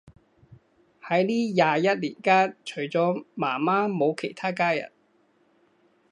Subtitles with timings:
[1.03, 4.91] 喺呢廿一年間，除咗媽媽冇其他家人